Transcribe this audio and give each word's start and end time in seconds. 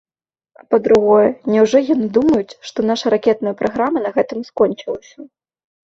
А 0.61 0.63
па-другое, 0.73 1.27
няўжо 1.53 1.83
яны 1.93 2.09
думаюць, 2.17 2.57
што 2.71 2.79
наша 2.93 3.15
ракетная 3.17 3.55
праграма 3.63 3.97
на 4.09 4.17
гэтым 4.21 4.39
скончылася? 4.53 5.19